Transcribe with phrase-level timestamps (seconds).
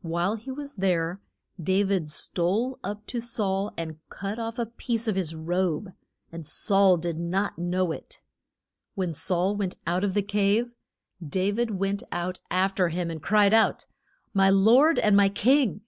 [0.00, 1.20] While he was there
[1.62, 5.92] Da vid stole up to Saul and cut off a piece of his robe.
[6.32, 8.22] And Saul did not know it.
[8.96, 10.72] [Illustration: DA VID AND SAUL.] When Saul went out of the cave,
[11.28, 13.84] Da vid went out af ter him and cried out,
[14.32, 15.82] My lord and my king!